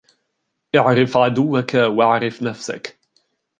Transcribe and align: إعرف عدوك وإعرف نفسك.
إعرف 0.75 1.17
عدوك 1.17 1.73
وإعرف 1.75 2.43
نفسك. 2.43 2.97